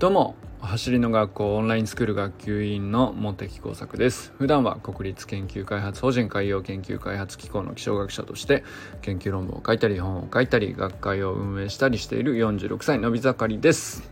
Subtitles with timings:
[0.00, 4.32] どうも走りの学校オンラインスクール学級委員の茂木耕作です。
[4.38, 8.64] 普段は国立研究開発法人海洋研究開発機構の気象学者として
[9.02, 14.10] 研究論文を書いたり本を書いたり学会を運営したりしている46歳のび盛りです。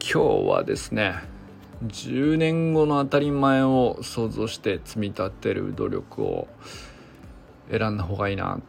[0.00, 1.14] 今日はですね
[1.86, 6.48] 10年後の当たり前を想像して積み立てる努力を
[7.70, 8.56] 選んだ方がいいな。
[8.56, 8.60] っ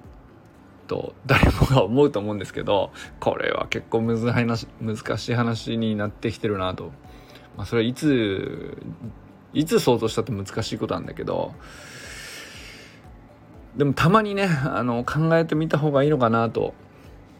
[0.85, 6.91] と誰もが思うと思うんですけどこれは結構難しい話になってきてるなと、
[7.57, 8.77] まあ、それはいつ
[9.53, 11.53] いつ想像したって難しいことなんだけど
[13.75, 16.73] でもたまにねあの考えてみた方がいいのかなと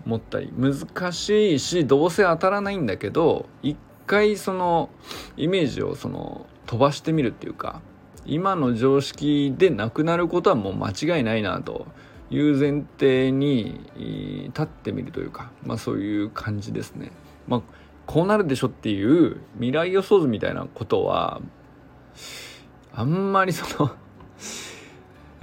[0.06, 0.52] 思ったり。
[0.56, 4.90] 難しいしどうせ当たらないんだけど一回その
[5.38, 7.82] イメージをその飛ばしてみるっていうか
[8.26, 11.86] 今の常識でなくなることはもう間違いないなと
[12.30, 13.82] いう前提に
[14.48, 17.12] 立ってみるというか、まあ、そういう感じですね。
[17.48, 17.62] まあ、
[18.06, 21.42] こうなるでしょっていう未来予想図みたいなことは
[22.94, 23.92] あんまりその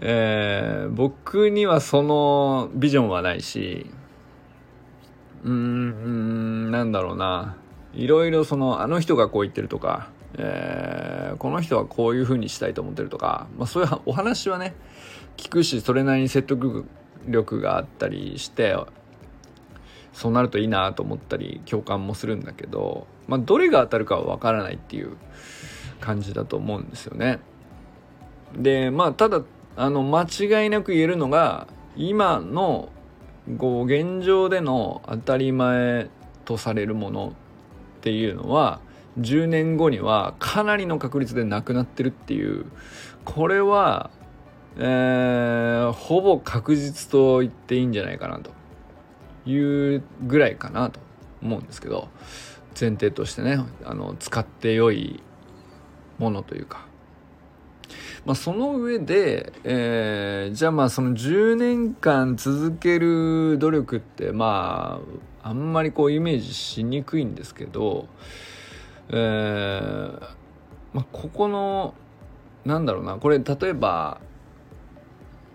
[0.04, 3.86] えー、僕にはそのビジョンはないし
[5.44, 7.56] うーんなんだろうな
[7.94, 14.74] いろいろそのあの人がこう言ってるとか、えー、この人はこういう風にしたいと思ってるとか、まあ、そういうお話はね
[15.36, 16.84] 聞くしそれなりに説得
[17.26, 18.76] 力があったりして
[20.12, 25.16] そうなるといいなと思ったり共感もするんだけど、まあ、どれが当たるかは分からないっていう
[26.00, 27.38] 感じだと思うんですよね。
[28.56, 29.42] でまあただ
[29.76, 31.66] あの間違いなく言えるのが
[31.96, 32.90] 今の
[33.58, 36.10] こう現状での当たり前
[36.44, 37.32] とされるもの
[37.98, 38.80] っていうのは
[39.20, 42.66] 10年後にはかなりの確率でなくなってるっていう。
[43.24, 44.10] これは
[44.76, 48.50] えー、ほぼ確実と言っていいんじゃないかなと
[49.48, 51.00] いうぐらいかなと
[51.42, 52.08] 思うんですけど
[52.78, 55.22] 前提としてねあの使って良い
[56.18, 56.86] ものというか、
[58.24, 65.00] まあ、その上で、えー、じゃあまあその10年間続ける努力ってま
[65.42, 68.06] ああんまりこうイメージしにくいんですけど、
[69.12, 70.42] えー
[70.94, 71.94] まあ、ここの
[72.64, 74.20] なんだろうなこれ例えば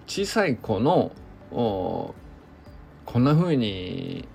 [0.07, 1.12] 小さい子の
[1.51, 2.13] こ
[3.16, 4.28] んな風に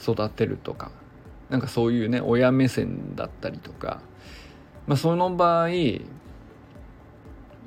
[0.00, 0.90] 育てるとか
[1.48, 4.00] なんかそういうね親目線だったりとか、
[4.86, 5.68] まあ、その場合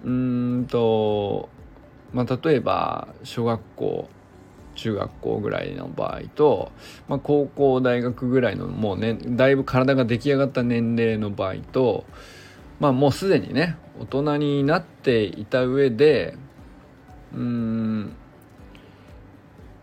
[0.06, 1.50] うんと、
[2.14, 4.10] まあ、例えば小学校
[4.80, 6.72] 中学校ぐらいの場合と、
[7.08, 12.06] まあ、高校大学ぐらいのもうねだいぶ体が出来上がった年齢の場合と
[12.80, 16.38] まあもうすでにね大人になっていた上で
[17.34, 18.14] うーん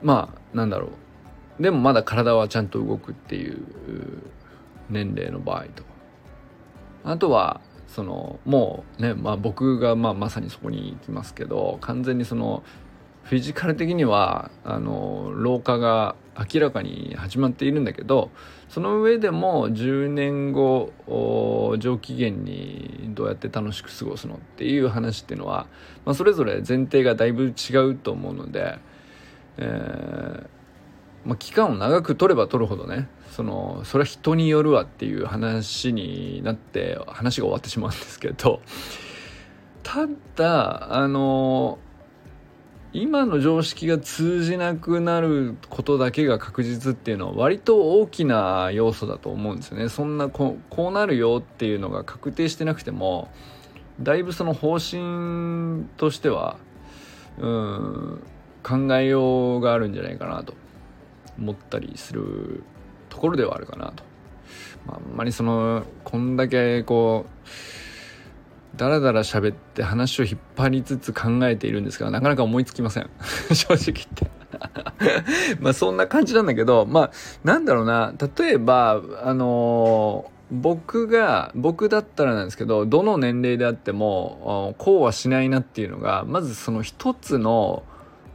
[0.02, 1.62] まあなんだろう。
[1.62, 3.62] でもまだ体はちゃんと動くっていう
[4.90, 5.84] 年齢の場合と。
[7.04, 12.62] あとはそのもうね、まあ、僕がまあまさにそこに行きますけど完全にその
[13.28, 18.31] フィジカル的にはあの老化が明らかに始まっているんだけど
[18.69, 20.92] その上でも10年後
[21.78, 25.66] 上機嫌にどうやって楽しく過ごすのっていう話っていうのは、
[26.04, 28.78] まあ、それぞれ前提がだいぶ違うと思うので、
[29.56, 30.47] えー
[31.26, 38.60] まあ、期間を長く取れば取るほどねそのそれは人によるわっていう話になって話が終わってしまうんですけど
[39.82, 40.06] た
[40.37, 41.81] だあの
[42.92, 49.88] 今の常識が通じなくなることだけが確実っていうのは割と大きな要素だと思うんですよね。
[49.88, 53.28] そんなこうなるよっていうのが確定してなくても
[54.00, 56.58] だいぶその方針としては
[57.38, 58.22] うん
[58.62, 60.54] 考えようがあるんじゃないかなと
[61.38, 62.62] 思ったりする
[63.08, 64.04] ところではあるかなと。
[64.86, 67.38] まあ、あんまりそのこんだけこう
[68.76, 73.10] だらだら喋って話を引っ張りつつ考えているんですが、なかなか思いつきません。
[73.53, 74.31] 正直言って
[75.61, 77.11] まあそんな感じなんだけど、まあ
[77.44, 87.82] なんだろうな、例えば、あのー、僕が、僕だったらなんですけど、どの年齢であっても、こうはしないなっていうのが、まずその一つの、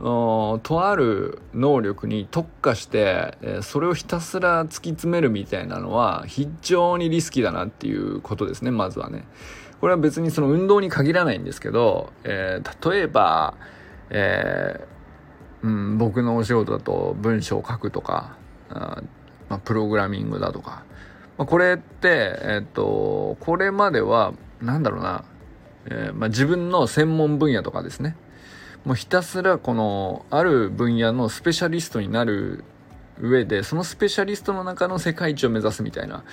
[0.01, 9.25] とある能力に特化してそれをひたすら突き詰めるみたいなのは非常にリスキーだなっていうことですねまずはね。
[9.81, 13.55] これは別にその運動に限らないんですけど、えー、例えば、
[14.11, 18.37] えー、うん、僕のお仕事だと文章を書くとか、
[18.69, 19.01] あ
[19.49, 20.83] まあ、プログラミングだとか、
[21.37, 25.23] まあ、これって、えっ、と、これまでは、なんだろうな、
[25.87, 28.15] えー、まあ、自分の専門分野とかですね、
[28.85, 32.63] もうひたすらこの、ある分野のスペシャリストになる
[33.19, 36.23] 上でそのスペシャリストの中の世界一を目指すみたいな、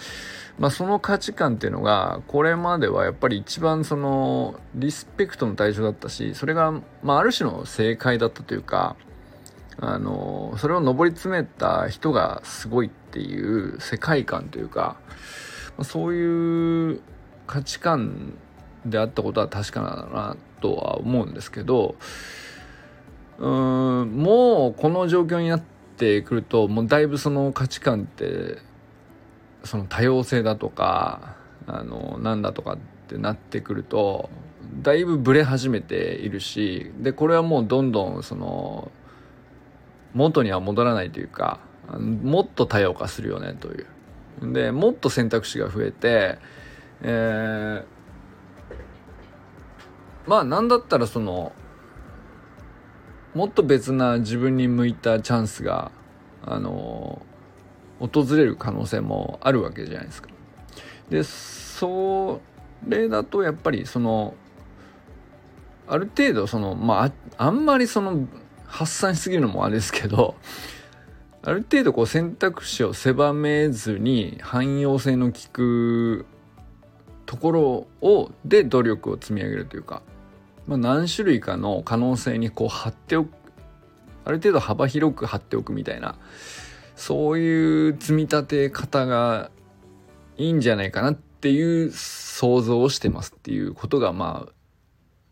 [0.58, 6.72] まあ、その価値観っていうのがこれまではやっぱり一番そのリスペクトの対象だったしそれが、
[7.02, 8.96] まあ、ある種の正解だったというか
[9.80, 14.96] あのそれを上り詰めた人がすごいっていう世界観というか、
[15.76, 17.00] まあ、そういう
[17.46, 18.34] 価値観
[18.84, 21.94] であったことは確かなだなとは思うんですけど
[23.38, 25.62] うんもうこの状況になっ
[25.96, 28.58] てくるともうだいぶその価値観って
[29.64, 32.78] その多様性だとかあのなんだとかっ
[33.08, 34.30] てなってくると
[34.82, 38.90] だいぶブレ始めているしでこれはもうどんどんその
[40.14, 41.60] 元には戻らないというか
[41.98, 43.86] もっと多様化するよねという。
[44.52, 46.38] でもっと選択肢が増えて
[47.02, 51.52] えー、まあなんだったらその
[53.34, 55.92] もっと別な自分に向いたチャンスが
[56.44, 57.22] あの
[57.98, 60.28] 訪れる可能性もあるわけじゃないですか。
[61.10, 62.40] でそ
[62.86, 64.34] れだとやっぱりその
[65.86, 68.28] ある程度そのまああんまりその
[68.66, 70.34] 発散しすぎるのもあれですけど
[71.42, 76.26] ある程度こう選択肢を狭めずに汎用性の効く
[77.24, 80.02] ところをで努力を積み上げるというか、
[80.66, 83.30] まあ、何種類かの可能性にこう貼っておく
[84.24, 86.16] ある程度幅広く貼っておくみたいな
[86.98, 89.52] そういう積み立て方が
[90.36, 94.52] いいんじゃないかなっていう想像をしてますっていうことがまあ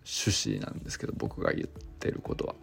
[0.06, 2.54] 趣旨なんですけど僕が言ってることは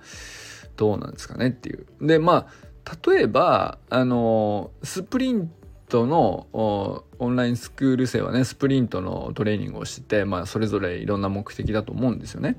[0.78, 1.86] どうなんですかねっていう。
[2.02, 2.48] でま
[2.86, 5.52] あ例えばあのスプリン
[5.90, 12.56] トのオンラインスクール生はねスプリントのトレーニングをしてて、まあ、それぞれいろんな目的だと思うんですよね。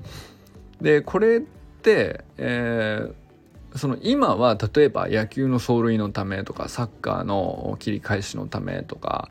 [0.79, 3.24] でこれって、えー
[3.75, 9.29] その今は例えば野球の走塁のためとかサッカーの切り返しのためとか、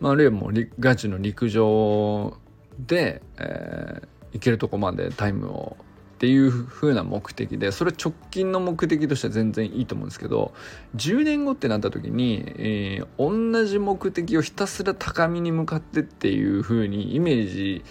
[0.00, 2.36] まあ、あるいはもうガチの陸上
[2.78, 5.84] で、えー、行けるとこまでタイムをっ
[6.22, 10.54] ていう風な目的でそれ直近の目的としては全然いいと思うんですけど
[10.94, 17.84] 10年後ってなった時に、えー、同じ目的をひたすら高みに向かってっていう風にイメージ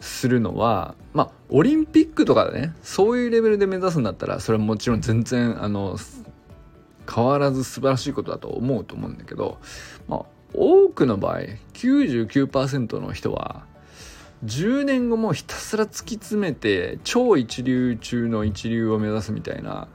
[0.00, 5.96] するのはまあオリンピックとかでねそういうレベルで目指すんだったらそれはもちろん全然あの
[7.12, 9.58] 変わらず素晴らしいことだと思うと思うんだけど、
[10.08, 11.40] まあ、多くの場合
[11.74, 13.64] 99%の人は
[14.44, 19.88] 10年後もひたすら突き詰めて超一流中の一流を目指すみたいな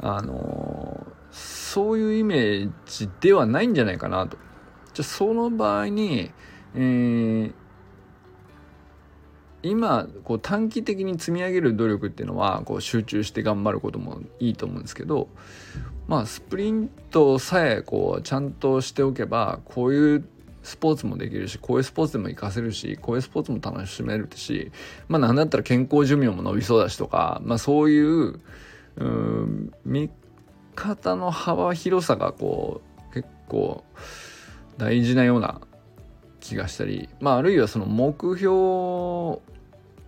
[0.00, 4.36] あのそういうイメージではないんじゃないかなと。
[4.94, 6.30] じゃその場合に、
[6.74, 7.52] えー、
[9.62, 15.28] 今こう短期的に積み上げる努力っていうのはこう集中して頑張ることもいいと思うんですけど
[16.06, 20.24] まあスプリントさえこうちゃんとしておけばこういう
[20.62, 24.70] スポーツもできるしこういうスポーツでも活かせるしこういうスポーツも楽しめるし
[25.08, 28.40] まあ何だったら健康寿命も伸びそうだしとかまあそういう
[28.96, 30.10] うん見
[30.74, 33.84] 方の幅広さがこう結構
[34.76, 35.60] 大事なような
[36.40, 39.42] 気がしたり、まあ、あるいはその目標を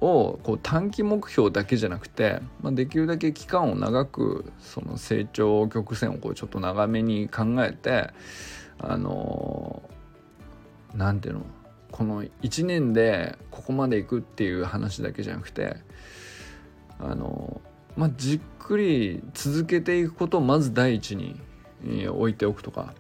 [0.01, 8.11] こう短期目標だけじゃなくて、まあ、できるだけ期間を長くその成長曲線をこうちょっと長めに考えて
[8.79, 9.83] あの
[10.95, 11.43] 何ていうの
[11.93, 15.77] この1年でここまでいくっていう話だけじゃなくて
[16.99, 17.61] あの
[17.97, 21.39] まあじっくり続けていくことをまず第一に
[22.09, 22.95] 置いておくとか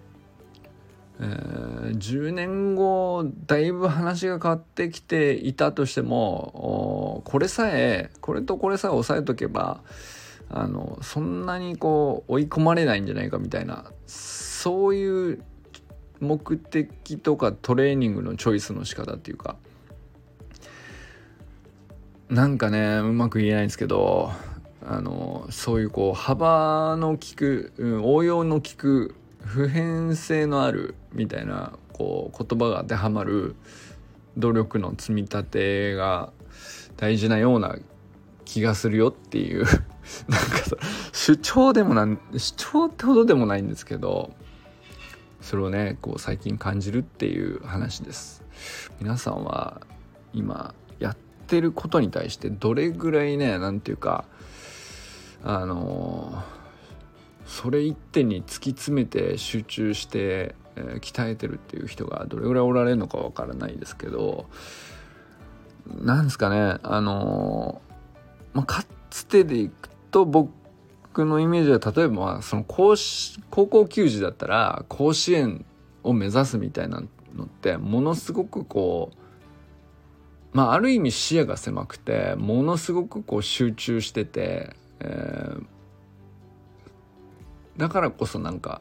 [1.22, 9.82] えー、10年後だいぶ話が変わってきていたとしてもこれさえこれとこれさえ押さえとけば
[10.48, 15.42] あのそんなにこう追い込まれないんじゃないかみたいなそういう
[16.20, 19.56] 目的とかトレーニングのチョイスの仕方っていうか
[22.30, 24.32] なんかねうまく言えないんですけど
[24.86, 33.56] あのそういうこう幅の利く、うん、応用の利く普遍性のあるみたいなこう言葉が当てはまる
[34.36, 36.32] 努力の積み立てが
[36.96, 37.76] 大事なような
[38.44, 39.64] 気がするよっていう。
[40.28, 40.76] なんか
[41.12, 44.32] 主張でもなん主張ってほどでもないんですけど
[45.40, 48.42] それをねこう最近感じるっていう話です。
[49.00, 49.80] 皆さんは
[50.32, 54.24] 今やってることに対してどれぐらいね何て言うか
[55.42, 56.42] あの
[57.46, 64.46] それ一点に突き詰めて集中して、えー、鍛えてるっていう人がどれぐらいおられるのかわからないですけど
[65.86, 72.94] なんですかねあのー、まあ、かつてでいくと僕のイメージは例えばその高
[73.50, 75.64] 高校球児だったら甲子園
[76.02, 77.02] を目指すみたいな
[77.34, 79.16] のってものすごくこう
[80.52, 85.64] まあある意味視野が狭くてものすごくこう集中してて、えー、
[87.76, 88.80] だからこそなんか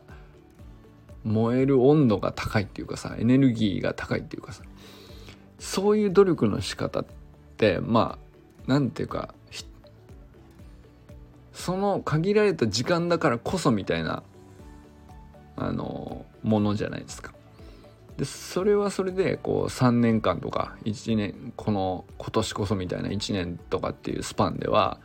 [1.24, 4.64] 燃える温度が高いっていうかさエネルギーが高いっていうかさ
[5.60, 7.06] そういう努力の仕方っ
[7.58, 8.18] てま
[8.68, 9.34] あなんていうか
[11.60, 14.24] その限られた時間だからこそみたいな
[15.58, 17.34] あのものじゃないですか。
[18.16, 25.00] でそれはそれでこう3年間とか1年この今年こそみたいな1年とかっていうスパンでは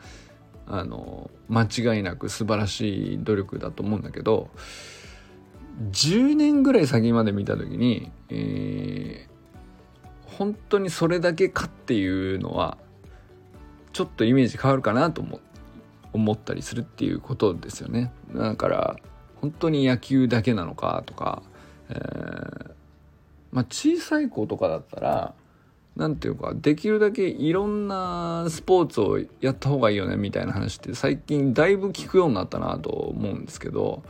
[0.66, 4.48] あの間違いなく素晴らしい努力だと思うんだけど
[5.90, 12.78] 10年ぐらい先まで見た時に、えー、本当にそれだけかっていうのは
[13.92, 15.40] ちょっとイメージ変わるかなと思
[16.12, 18.12] 思ったりするっていうことですよね。
[18.34, 18.96] だから
[19.40, 21.42] 本当に野球だけなのかとか、
[21.90, 22.70] えー、
[23.50, 25.34] まあ小さい子とかだったら
[25.96, 34.02] 何ていうかできるだけいろんなスポーツをやった方がいいよねみたいな話って最近だいぶ聞くようになったなと思うんですけど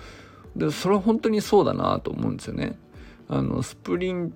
[0.56, 2.78] でそれは本当にそうだなと思うんですよね。
[3.28, 4.34] あのスプリン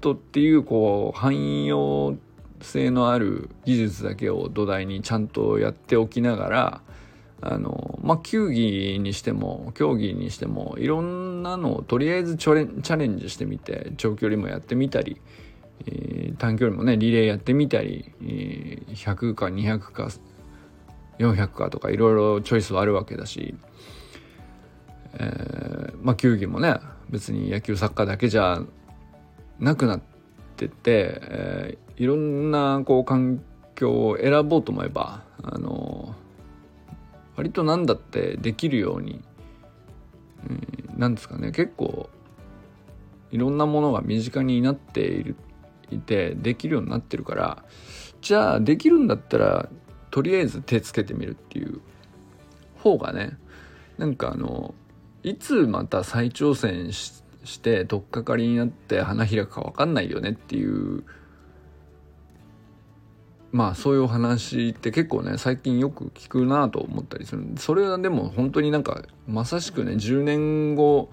[0.00, 2.16] トっていうこう汎用
[2.60, 6.80] 性のある技術だけを土台にちゃんとやっておきながら
[7.40, 15.20] あのまあ球技にしても競技にしてもいろんなのをとりあえずチャレンジしてみて長距離もやってみたり、
[15.86, 20.10] えー、短距離もねリレーやってみたり、えー、100か200か
[21.18, 23.54] 400かとかいろいろチョイスはあるわけだし
[25.14, 26.76] えー、まあ球技もね
[27.10, 28.60] 別に野球サッカーだけじゃ
[29.58, 30.00] なくなっ
[30.56, 33.42] てて、えー、いろんなこう環
[33.74, 36.14] 境を選ぼうと思えばあの
[37.36, 39.22] 割と何だってできるように、
[40.44, 41.52] えー、なんですかね。
[41.52, 42.10] 結構
[43.30, 45.36] いろんなものが身近になっている
[45.90, 47.64] いてできるようになってるから
[48.20, 49.68] じゃあできるんだったら
[50.10, 51.80] とりあえず手つけてみるっていう
[52.78, 53.36] 方がね
[53.96, 54.74] なんかあの
[55.22, 57.22] いつまた再挑戦し
[57.60, 61.04] て取っかかりになって花開くか分かんないよねっていう
[63.50, 67.44] まあそういうお話って結構ね最近よく聞くなと思ったりする。
[67.56, 71.08] それはでも本当になんかまさしくね10年後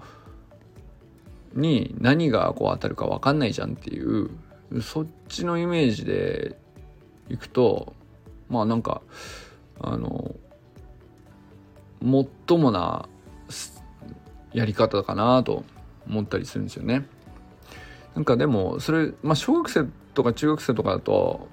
[1.54, 4.30] に何がこう当たるか分かんないじゃんっていう
[4.82, 6.58] そっちのイメージで
[7.30, 7.94] いくと
[8.50, 9.00] まあなんか
[9.80, 10.34] あの
[12.02, 13.08] もっともな
[14.52, 15.64] やり方かなと
[16.08, 17.06] 思ったりするんですよね。
[18.14, 19.84] なんかでもそれ、まあ、小学生
[20.14, 21.48] とか中学生とかだと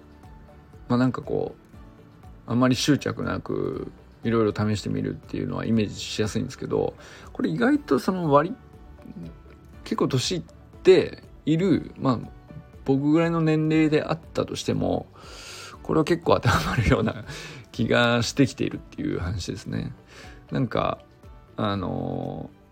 [0.88, 1.56] まあなんかこ
[2.48, 3.92] うあんまり執着なく
[4.24, 6.94] いろいろ試してみるっていうのはイメージしやすいんですけど
[7.34, 8.56] これ意外とその割
[9.84, 10.44] 結構年いっ
[10.84, 12.20] ているまあ
[12.86, 15.08] 僕ぐらいの年齢であったとしても
[15.84, 17.26] これは結構当てはまるような
[17.74, 19.92] 気がしてきているっていう話ですね。
[20.52, 21.00] なんか
[21.58, 22.63] あのー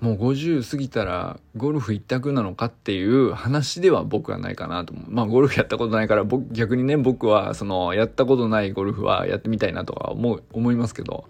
[0.00, 5.10] もう50過ぎたらゴルフ一択なのかっていう話では僕はないかなと思う。
[5.10, 11.28] まあゴルフやったことないから僕逆にね僕はそのやったことないゴルフはやってみたいなとか思う思いますけど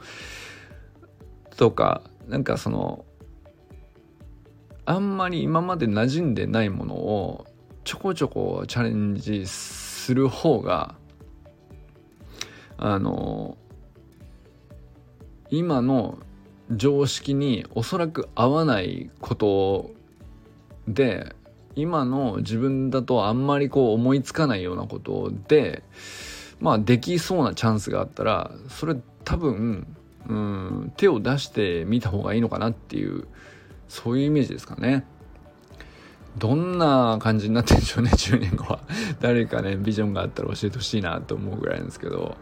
[1.57, 3.05] とかなんかその
[4.85, 7.47] あんまり今まで馴染んでないものを
[7.83, 10.95] ちょこちょこチャレンジする方が
[12.77, 13.59] あの
[15.51, 16.19] 今の
[16.73, 19.91] 常識におそらく合わないこと
[20.87, 21.35] で
[21.77, 25.83] 今の自分だとあんまりこう思いつかないようなことで
[26.61, 29.87] まあできそうなチャンスがあったらそれ多分
[30.29, 33.27] うん手を出してみた方がいいのかなっていう
[33.89, 35.05] そういうイメージですかね。
[36.39, 38.81] どんな感じになってるんでしょうね 10年後は
[39.19, 42.37] 誰かねビジョンがあったら教えてほしいなと思うぐらいなんですけど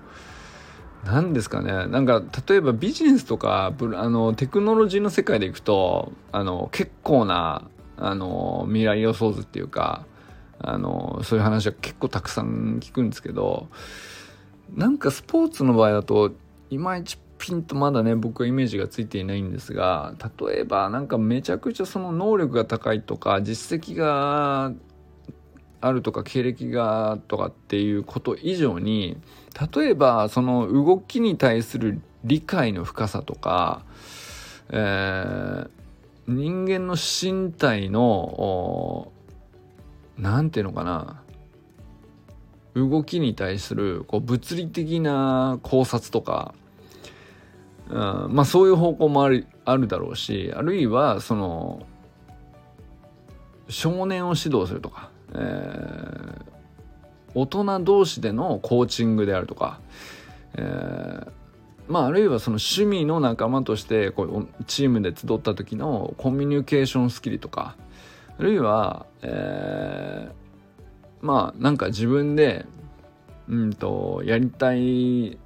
[1.11, 1.87] 何ですかね。
[1.87, 7.63] なんか例えばビジネスとかあのテクノロジーの世界でいくとあの結構な
[7.97, 10.05] あの未来予想図っていうか
[10.59, 13.69] あのそういう話は結構たくさん聞くんですけど
[14.75, 16.33] なんかスポーツの場合だと
[16.69, 24.73] いまいちピンとまだね僕はイメージがついていないんですが例えばなんかめちゃくちゃその能力が高いとか実績が
[25.81, 29.17] あるとか経歴がとかっていうこと以上に
[29.75, 33.85] 例えばその動きに対する理解の深さとか、
[34.71, 35.69] えー、
[36.27, 39.13] 人間の身体の
[40.17, 41.23] 何て言うのかな
[42.75, 46.55] 動きに対するこう物理的な考察とか
[47.91, 47.97] うん、
[48.35, 51.87] まあそういう方向もあるあるだろうしあるいはその
[53.69, 56.43] 少年を指導するとか、えー、
[57.35, 59.81] 大人同士でのコーチングであるとか、
[60.55, 61.31] えー、
[61.89, 67.77] まああるいはその趣味の仲間としてこうチームで集った時のコミュニケーションスキルとか
[68.39, 72.67] あるいは、えー、まあなんか自分で
[73.49, 75.39] うんとやりたい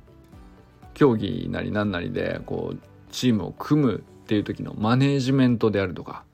[0.95, 2.79] 競技なりなんなりでこう
[3.11, 6.25] チームを組むっていう時のマネージメントであるとか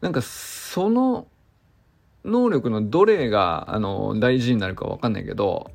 [0.00, 1.26] なんかその
[2.26, 5.70] 能力のどれがあの大事になるか分かんないけど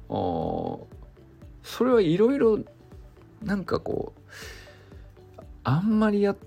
[1.64, 2.60] それはいろいろ
[3.42, 4.22] なんかこう
[5.64, 6.38] あんまりやっ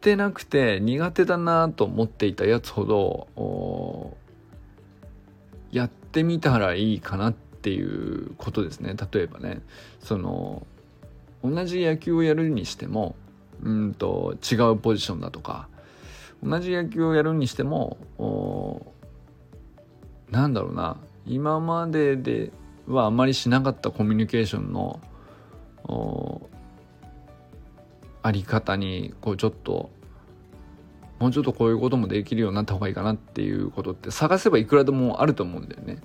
[0.00, 4.16] てなくて苦手だなと思っていたやつほど
[5.70, 8.94] やってみたらいいかなっていうことですね。
[9.12, 9.60] 例えばね
[10.00, 10.66] その
[11.44, 13.14] 同じ野球をやるにしても
[13.62, 15.68] うんと違うポジションだとか
[16.42, 18.91] 同じ野球をやるにしても
[20.32, 20.96] なんだろうな
[21.26, 22.50] 今までで
[22.88, 25.00] はあまりしなかったコミュニケーションの
[28.22, 29.90] あり方にこうちょっと
[31.20, 35.98] もうちょっとこういうこともできるようになった方がいいかなっていうことって探せばいくらでもあると思うんだよね。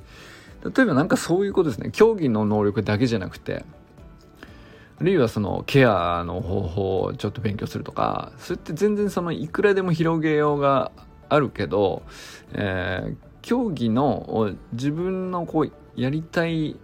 [0.63, 3.63] 例えば何かそういうことですね競技の能力だけじゃなくて
[4.99, 10.91] あるいはそのケアの方法をちょっと勉強するとかそれって全然そのいくらでも広げようが
[11.29, 12.01] あるけど、
[12.53, 13.15] えー、
[13.47, 16.75] 競技の自分のこうやりたい、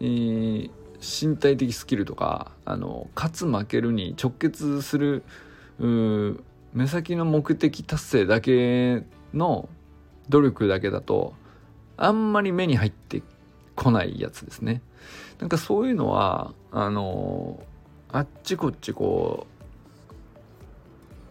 [0.00, 5.22] えー、身体的スキルとかあの勝つ負けるに直結する
[5.78, 9.68] 目先の目的達成だけの
[10.28, 11.34] 努力だけだと
[11.96, 13.22] あんまり目に入って
[13.76, 14.82] こないやつですね。
[15.38, 17.62] なんかそういうのはあの
[18.10, 19.46] あっちこっちこ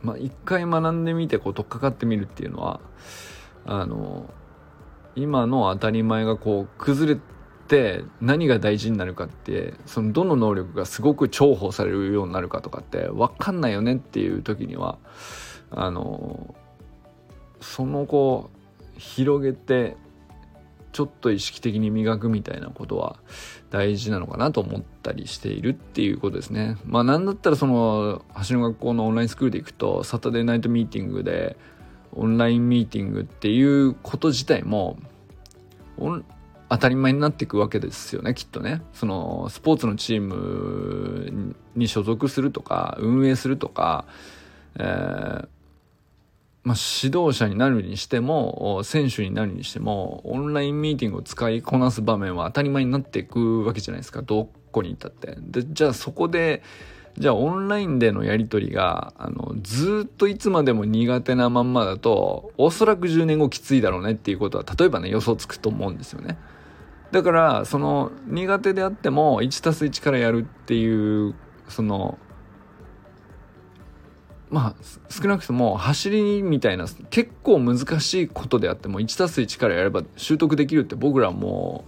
[0.01, 2.79] うまあ一回学んでみてこう取っかかってみるっていうのは
[3.65, 4.33] あの
[5.15, 7.21] 今の当たり前がこう崩れ
[7.67, 14.97] て何が大事になるかってそのどの能力がすごく重宝されるようになるかとかって分かんないよねっていう時には
[15.71, 16.55] あの
[17.61, 19.95] そのこう広げて
[20.91, 23.17] ちょっと意識的に磨くみたいなことは
[23.69, 26.77] 大事なのかなと思ったりしているっていうことですね。
[26.83, 31.57] まあなんだったらその橋の学校のオンラインスクールで行くとサタデーナイトミーティングで
[32.13, 34.97] オンラインミーティングっていうこと自体も
[36.69, 38.81] 当たり前になっていくわけですよねきっとね。
[38.93, 44.05] そのスポーツのチームに所属するとか運営するとか、
[44.77, 45.47] えー
[46.63, 55.35] まあ、指導者になるにしても選手になるにしてもオンラインミーティングを使いこなす場面は当たり前になっていくわけじゃないですかどこにいたって。
[55.39, 56.61] でじゃあそこで
[57.17, 66.37] じゃあオンラインでのやり取りがあのずっといつまでも苦手なまんまだとおそらく10年後きついだろうねっていうことは例えばね予想つくと思うんですよね。
[67.11, 71.35] だからその苦手であっても 1+1 からやるっていう
[71.67, 72.19] その
[74.49, 81.85] まあ少なくとも走りみたいな結構難しいことであっても 1+1 からやれば習得できるって僕らも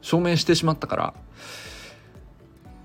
[0.00, 1.14] 証明してしまったから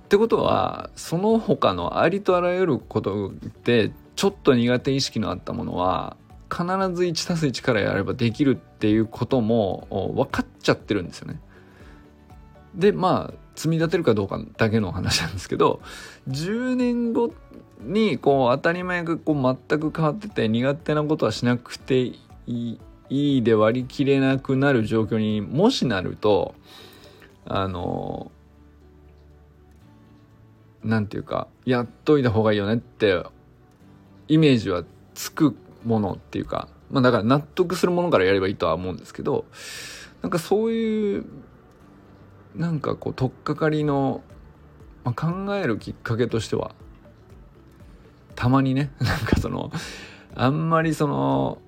[0.10, 3.32] ってことはその他のありとあらゆること
[3.64, 6.18] でちょっと苦手意識のあったものは
[6.52, 11.40] 必ず 1+1 からやればできるっていうことも分かっちゃってるんですよね。
[12.74, 15.80] でまあ積み立てるかどうかだけの話なんですけど
[16.28, 17.32] 10年後
[17.80, 22.80] にこう当たり前がこう全く変わってて苦手なことはしなくていい
[23.12, 26.56] いいで割り切れなくなる状況にもしなると
[27.46, 28.32] あの
[30.84, 33.24] 何て言うかやっといた方がいいよねって
[34.28, 39.46] イメージはつくものっていうかまあだから納得するものからやればいいとは思うんですけど
[40.22, 41.26] なんかそういう
[42.56, 44.22] なんかこう取っかかりの、
[45.04, 46.74] まあ、考えるきっかけとしては
[48.36, 49.72] たまにね なんかその
[50.36, 51.60] あんまりその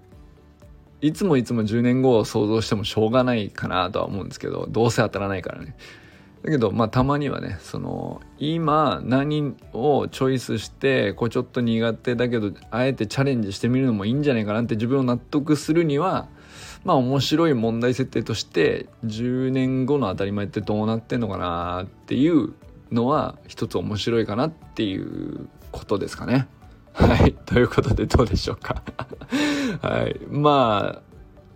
[1.02, 5.76] いつもいつも10年後を想像してもしょうがないかなとは思うんですけどどうせ当たらないからね。
[6.44, 16.28] だけどまあたまにはねその今何をチョイスしてこうちょっと苦手だけどあえてチャレンジしてみるのもいいんじゃないかなって自分を納得するには
[16.84, 22.54] まあ面白い問題設定として10年後の当たり前ってどうなってんのかなっていう
[22.92, 26.48] のは一つ面白いかなっていうことですかね。
[26.94, 27.34] はい。
[27.34, 28.84] ということでどうでしょうか。
[29.82, 30.20] はい。
[30.30, 31.02] まあ、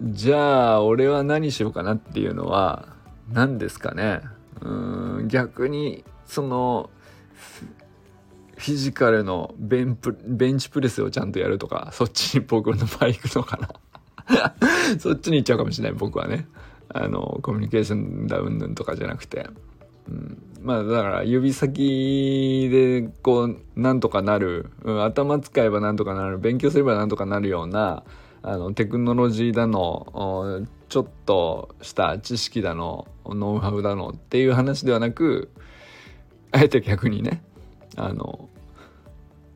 [0.02, 2.88] じゃあ俺は何しようかなっていうのは
[3.32, 4.21] 何ですかね。
[4.62, 4.70] う
[5.24, 6.89] ん逆にその
[8.58, 13.70] フィジカルのベンプベンチプレスをちゃんとやるとかそっちに僕の場合行くのかな。
[15.00, 16.48] そっちに行っちゃうかもしれない僕はね。
[16.89, 19.50] あのコミュニケーションだうんぬんとかじゃなくて、
[20.08, 28.04] うん、まあだから指先でこうなんとかなる、うん、頭使えばなんとかなる勉強すればなんとかなるような
[28.44, 35.50] あのテクノロジーだのちょっとした知識だのノウハウだのっていう話ではなく
[36.52, 37.43] あえて逆にね
[37.95, 38.50] あの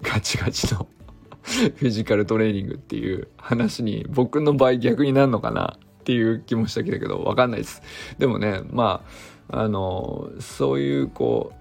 [0.01, 0.87] ガチガチの
[1.41, 7.81] フィジカルトレーニングっていう話に僕の場合逆になるのかなっていう気もしたけどわかんないです。
[8.17, 9.03] でもねま
[9.49, 11.59] ああのそういうこう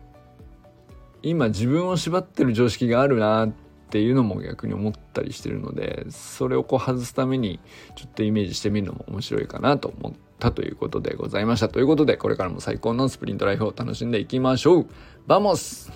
[1.22, 3.52] 今自分を縛ってる常識があるなっ
[3.88, 7.58] っていうのも逆に思ったりしてるのでそれをこう外すために
[7.96, 11.70] ちょっとイメージしてみるのも面白いかなと思ったということでございました。
[11.70, 14.86] ということでこれからも最高のスプリントライフを楽しんでいきましょう。
[15.26, 15.90] Vamos。